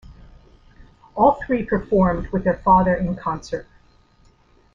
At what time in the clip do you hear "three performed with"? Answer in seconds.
1.45-2.43